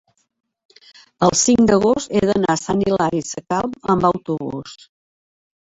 el 1.27 1.35
cinc 1.41 1.61
d'agost 1.71 2.15
he 2.17 2.23
d'anar 2.31 2.51
a 2.55 2.57
Sant 2.63 2.83
Hilari 2.87 3.23
Sacalm 3.29 3.79
amb 3.97 4.11
autobús. 4.13 4.77